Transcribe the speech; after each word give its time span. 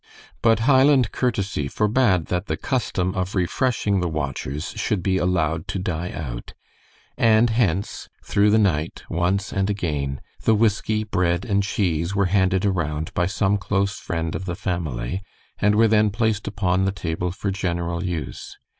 But 0.41 0.61
Highland 0.61 1.11
courtesy 1.11 1.67
forbade 1.67 2.25
that 2.25 2.47
the 2.47 2.57
custom 2.57 3.13
of 3.13 3.35
refreshing 3.35 3.99
the 3.99 4.07
watchers 4.07 4.69
should 4.75 5.03
be 5.03 5.17
allowed 5.19 5.67
to 5.67 5.77
die 5.77 6.09
out, 6.09 6.55
and 7.19 7.51
hence, 7.51 8.09
through 8.23 8.49
the 8.49 8.57
night, 8.57 9.03
once 9.11 9.53
and 9.53 9.69
again, 9.69 10.19
the 10.41 10.55
whisky, 10.55 11.03
bread, 11.03 11.45
and 11.45 11.61
cheese 11.61 12.15
were 12.15 12.25
handed 12.33 12.65
around 12.65 13.13
by 13.13 13.27
some 13.27 13.57
close 13.59 13.99
friend 13.99 14.33
of 14.33 14.45
the 14.45 14.55
family, 14.55 15.21
and 15.59 15.75
were 15.75 15.87
then 15.87 16.09
placed 16.09 16.47
upon 16.47 16.85
the 16.85 16.91
table 16.91 17.29
for 17.29 17.51
general 17.51 18.03
use. 18.03 18.57